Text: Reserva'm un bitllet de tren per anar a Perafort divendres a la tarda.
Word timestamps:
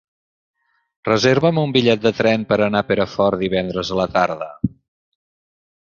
Reserva'm 1.09 1.59
un 1.65 1.75
bitllet 1.75 2.01
de 2.07 2.13
tren 2.21 2.47
per 2.53 2.59
anar 2.69 2.83
a 2.85 2.89
Perafort 2.93 3.43
divendres 3.45 3.93
a 3.97 4.03
la 4.03 4.11
tarda. 4.19 4.49